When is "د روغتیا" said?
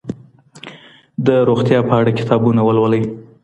1.25-1.79